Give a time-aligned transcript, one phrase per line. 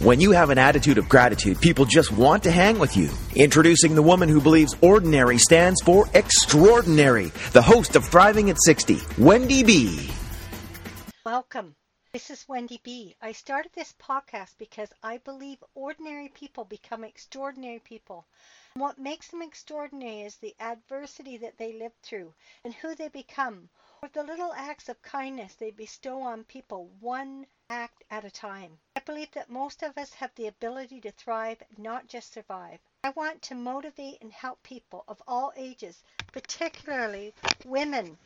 [0.00, 3.10] When you have an attitude of gratitude, people just want to hang with you.
[3.36, 8.98] Introducing the woman who believes ordinary stands for extraordinary, the host of Thriving at 60,
[9.18, 10.10] Wendy B.
[11.24, 11.76] Welcome.
[12.12, 13.14] This is Wendy B.
[13.22, 18.26] I started this podcast because I believe ordinary people become extraordinary people.
[18.74, 22.34] What makes them extraordinary is the adversity that they live through
[22.64, 23.68] and who they become,
[24.02, 28.78] or the little acts of kindness they bestow on people, one act at a time.
[29.04, 32.80] I believe that most of us have the ability to thrive, not just survive.
[33.04, 36.02] I want to motivate and help people of all ages,
[36.32, 38.16] particularly women,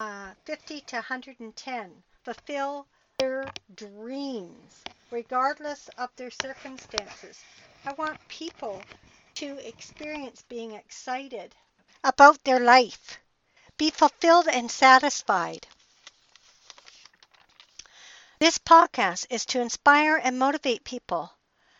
[0.00, 2.86] uh, 50 to 110, fulfill
[3.18, 7.44] their dreams, regardless of their circumstances.
[7.84, 8.86] I want people
[9.34, 11.54] to experience being excited
[12.02, 13.18] about their life,
[13.76, 15.66] be fulfilled and satisfied.
[18.44, 21.32] This podcast is to inspire and motivate people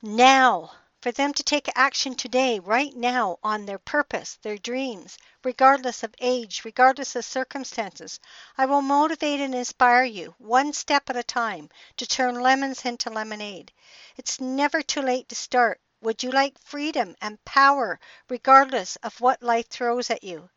[0.00, 6.02] now for them to take action today, right now, on their purpose, their dreams, regardless
[6.02, 8.18] of age, regardless of circumstances.
[8.56, 13.10] I will motivate and inspire you, one step at a time, to turn lemons into
[13.10, 13.70] lemonade.
[14.16, 15.78] It's never too late to start.
[16.00, 18.00] Would you like freedom and power,
[18.30, 20.48] regardless of what life throws at you?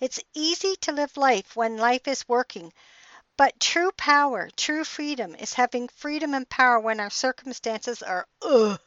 [0.00, 2.72] It's easy to live life when life is working.
[3.38, 8.78] But true power, true freedom is having freedom and power when our circumstances are ugh.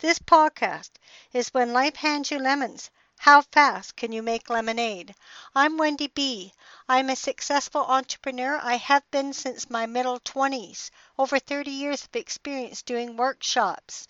[0.00, 0.90] This podcast
[1.32, 2.90] is when life hands you lemons.
[3.18, 5.14] How fast can you make lemonade?
[5.54, 6.52] I'm Wendy B.
[6.88, 8.58] I'm a successful entrepreneur.
[8.60, 10.90] I have been since my middle 20s.
[11.16, 14.08] Over 30 years of experience doing workshops,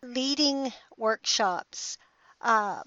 [0.00, 1.98] leading workshops.
[2.40, 2.82] Uh,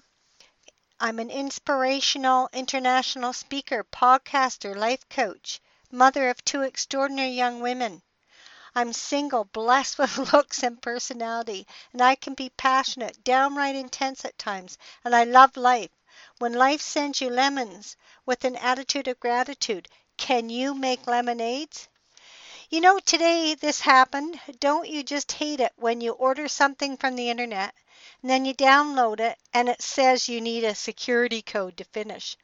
[0.98, 5.60] I'm an inspirational international speaker, podcaster, life coach,
[5.92, 8.02] mother of two extraordinary young women.
[8.74, 14.38] I'm single, blessed with looks and personality, and I can be passionate, downright intense at
[14.38, 15.90] times, and I love life.
[16.38, 21.88] When life sends you lemons with an attitude of gratitude, can you make lemonades?
[22.68, 24.40] You know, today this happened.
[24.58, 27.74] Don't you just hate it when you order something from the internet
[28.20, 32.36] and then you download it and it says you need a security code to finish?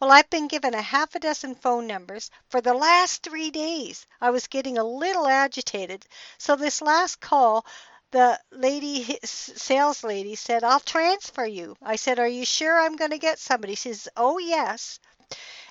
[0.00, 4.06] Well, I've been given a half a dozen phone numbers for the last three days.
[4.20, 6.06] I was getting a little agitated.
[6.38, 7.66] So this last call,
[8.12, 11.76] the lady, sales lady said, I'll transfer you.
[11.82, 13.74] I said, Are you sure I'm going to get somebody?
[13.74, 15.00] She says, Oh, yes.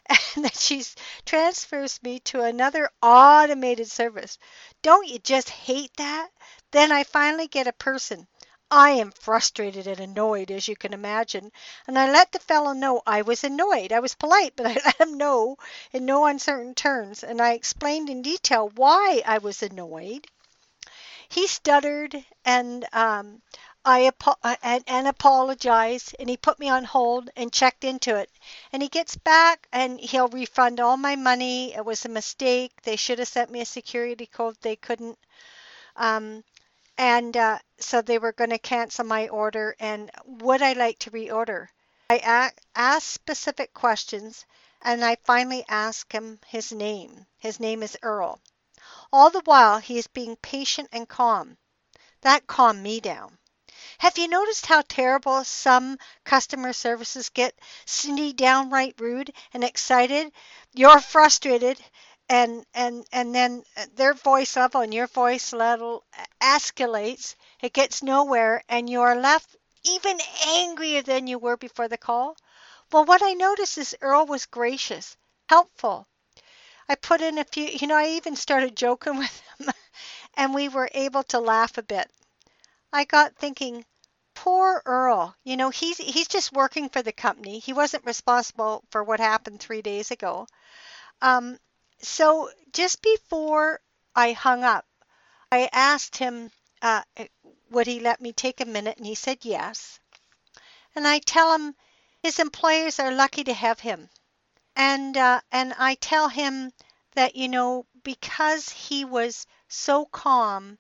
[0.36, 0.84] And then she
[1.26, 4.38] transfers me to another automated service.
[4.82, 6.30] Don't you just hate that?
[6.72, 8.28] Then I finally get a person
[8.76, 11.52] I am frustrated and annoyed, as you can imagine,
[11.86, 13.92] and I let the fellow know I was annoyed.
[13.94, 15.58] I was polite, but I let him know
[15.92, 20.26] in no uncertain terms, and I explained in detail why I was annoyed.
[21.30, 23.44] He stuttered and um,
[23.86, 24.12] I
[24.64, 28.32] and, and apologized, and he put me on hold and checked into it.
[28.72, 31.76] And he gets back and he'll refund all my money.
[31.76, 32.72] It was a mistake.
[32.82, 34.58] They should have sent me a security code.
[34.62, 35.20] They couldn't.
[35.96, 36.44] Um,
[36.98, 41.12] and uh, so they were going to cancel my order and would I like to
[41.12, 41.68] reorder?
[42.09, 44.45] I asked specific questions
[44.81, 47.25] and I finally asked him his name.
[47.38, 48.40] His name is Earl.
[49.12, 51.57] All the while he is being patient and calm.
[52.22, 53.38] That calmed me down.
[54.00, 57.57] Have you noticed how terrible some customer services get?
[57.86, 60.31] Cindy downright rude and excited.
[60.74, 61.84] You're frustrated
[62.30, 63.64] and and and then
[63.96, 66.04] their voice level and your voice level
[66.42, 67.36] escalates.
[67.62, 69.56] It gets nowhere and you're left
[69.86, 72.36] even angrier than you were before the call.
[72.92, 75.18] Well what i noticed is earl was gracious
[75.50, 76.08] helpful.
[76.90, 79.72] I put in a few you know i even started joking with him
[80.36, 82.10] and we were able to laugh a bit.
[82.94, 83.86] I got thinking
[84.36, 85.36] poor earl.
[85.44, 87.60] You know he's he's just working for the company.
[87.60, 90.48] He wasn't responsible for what happened three days ago.
[91.22, 91.60] Um,
[92.04, 93.82] so just before
[94.16, 94.86] I hung up,
[95.52, 96.52] I asked him,
[96.82, 97.04] uh,
[97.70, 98.98] would he let me take a minute?
[98.98, 100.00] And he said yes.
[100.96, 101.76] And I tell him
[102.22, 104.10] his employers are lucky to have him.
[104.76, 106.72] And, uh, and I tell him
[107.16, 110.78] that, you know, because he was so calm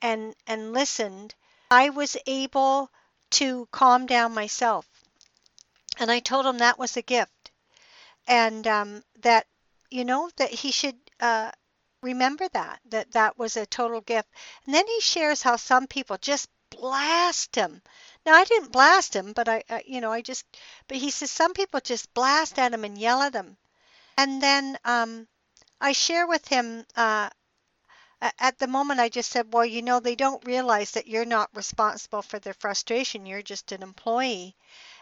[0.00, 1.34] and, and listened,
[1.70, 2.90] I was able
[3.30, 4.86] to calm down myself.
[5.98, 7.50] And I told him that was a gift.
[8.26, 9.46] And um, that,
[9.92, 11.50] you know, that he should uh,
[12.02, 14.28] remember that, that that was a total gift.
[14.66, 17.82] And then he shares how some people just blast him.
[18.24, 20.44] Now I didn't blast him, but I, you know, I just,
[20.88, 23.56] but he says some people just blast at him and yell at him.
[24.16, 25.26] And then um,
[25.80, 27.30] I share with him uh,
[28.38, 31.50] at the moment I just said, well, you know, they don't realize that you're not
[31.54, 33.26] responsible for their frustration.
[33.26, 34.54] You're just an employee.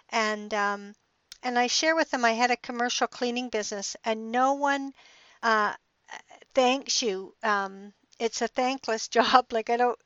[0.08, 0.94] And um,
[1.42, 4.92] and I share with them I had a commercial cleaning business, and no one
[5.42, 5.74] uh,
[6.54, 7.34] thanks you.
[7.42, 9.52] Um, it's a thankless job.
[9.52, 9.98] Like I don't,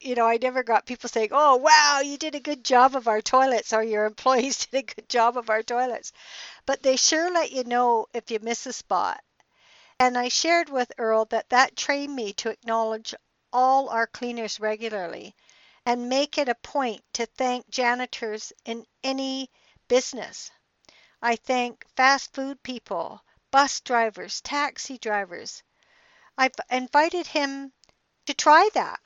[0.00, 3.08] you know, I never got people saying, "Oh, wow, you did a good job of
[3.08, 6.12] our toilets," or "Your employees did a good job of our toilets,"
[6.66, 9.22] but they sure let you know if you miss a spot.
[9.98, 13.14] And I shared with Earl that that trained me to acknowledge
[13.52, 15.34] all our cleaners regularly
[15.86, 19.50] and make it a point to thank janitors in any
[19.88, 20.50] business.
[21.26, 25.62] I thank fast food people, bus drivers, taxi drivers.
[26.36, 27.72] I've invited him
[28.26, 29.00] to try that.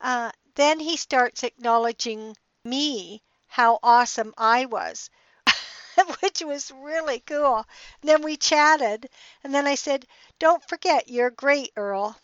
[0.00, 5.10] Uh, then he starts acknowledging me, how awesome I was,
[6.20, 7.66] which was really cool.
[8.00, 9.10] And then we chatted,
[9.42, 10.06] and then I said,
[10.38, 12.16] Don't forget, you're great, Earl.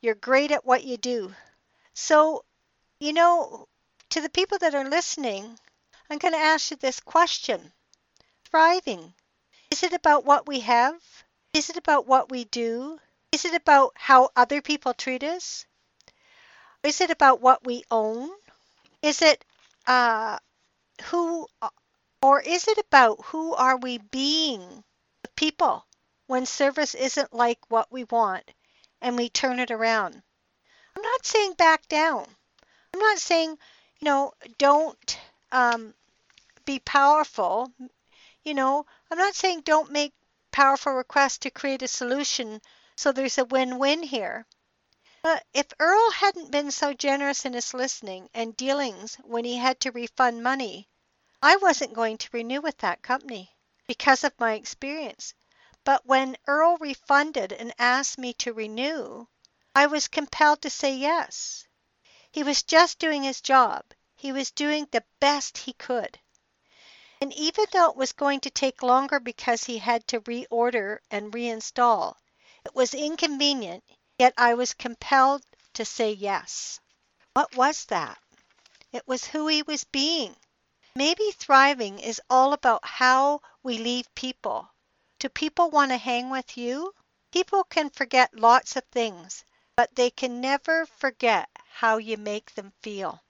[0.00, 1.32] You're great at what you do.
[1.92, 2.44] So,
[2.98, 3.68] you know,
[4.10, 5.60] to the people that are listening,
[6.10, 7.72] I'm going to ask you this question
[8.54, 9.14] Thriving.
[9.72, 11.02] Is it about what we have?
[11.52, 13.00] Is it about what we do?
[13.32, 15.66] Is it about how other people treat us?
[16.84, 18.30] Is it about what we own?
[19.02, 19.44] Is it
[19.88, 20.38] uh,
[21.06, 21.48] who,
[22.22, 24.84] or is it about who are we being,
[25.22, 25.84] the people,
[26.28, 28.48] when service isn't like what we want
[29.02, 30.22] and we turn it around?
[30.94, 32.24] I'm not saying back down.
[32.94, 33.58] I'm not saying,
[33.98, 35.18] you know, don't
[35.50, 35.92] um,
[36.64, 37.72] be powerful.
[38.44, 40.12] You know, I'm not saying don't make
[40.52, 42.60] powerful requests to create a solution
[42.94, 44.46] so there's a win win here.
[45.22, 49.80] But if Earl hadn't been so generous in his listening and dealings when he had
[49.80, 50.90] to refund money,
[51.42, 53.56] I wasn't going to renew with that company
[53.86, 55.32] because of my experience.
[55.82, 59.26] But when Earl refunded and asked me to renew,
[59.74, 61.66] I was compelled to say yes.
[62.30, 63.86] He was just doing his job.
[64.14, 66.20] He was doing the best he could.
[67.20, 71.32] And even though it was going to take longer because he had to reorder and
[71.32, 72.16] reinstall,
[72.64, 73.84] it was inconvenient,
[74.18, 75.42] yet I was compelled
[75.74, 76.80] to say yes.
[77.32, 78.18] What was that?
[78.92, 80.36] It was who he was being.
[80.96, 84.70] Maybe thriving is all about how we leave people.
[85.18, 86.94] Do people want to hang with you?
[87.32, 89.44] People can forget lots of things,
[89.76, 93.22] but they can never forget how you make them feel.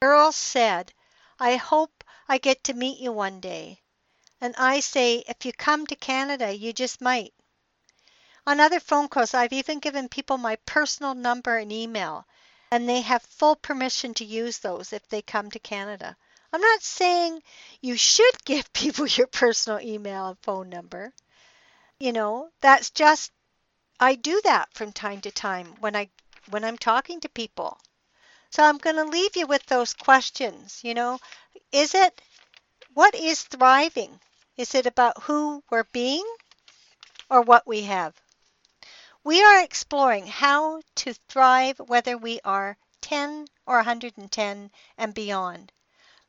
[0.00, 0.92] Earl said,
[1.40, 1.97] I hope
[2.28, 3.80] I get to meet you one day.
[4.40, 7.32] And I say, if you come to Canada, you just might.
[8.46, 12.26] On other phone calls, I've even given people my personal number and email,
[12.70, 16.16] and they have full permission to use those if they come to Canada.
[16.52, 17.42] I'm not saying
[17.80, 21.12] you should give people your personal email and phone number.
[21.98, 23.32] You know, that's just
[24.00, 26.10] I do that from time to time when I
[26.50, 27.80] when I'm talking to people.
[28.50, 31.18] So I'm going to leave you with those questions, you know.
[31.70, 32.20] Is it
[32.94, 34.20] what is thriving?
[34.56, 36.26] Is it about who we're being
[37.28, 38.14] or what we have?
[39.22, 45.72] We are exploring how to thrive whether we are 10 or 110 and beyond.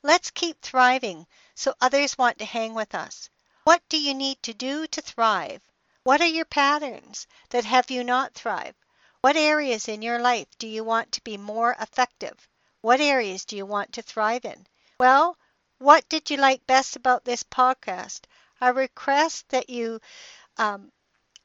[0.04, 3.30] Let's keep thriving so others want to hang with us.
[3.64, 5.62] What do you need to do to thrive?
[6.04, 8.76] What are your patterns that have you not thrive?
[9.22, 12.48] What areas in your life do you want to be more effective?
[12.82, 14.68] What areas do you want to thrive in?
[15.00, 15.38] Well,
[15.78, 18.22] what did you like best about this podcast?
[18.62, 20.00] I request that you
[20.58, 20.92] um,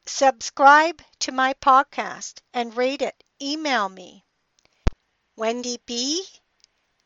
[0.06, 3.24] Subscribe to my podcast and rate it.
[3.40, 4.22] Email me.
[5.34, 6.26] Wendy B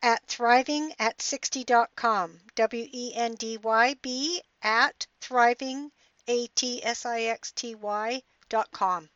[0.03, 2.41] at thriving at 60.com.
[2.57, 5.93] W E N D Y B at thriving
[6.27, 9.09] A T S I X T Y dot com.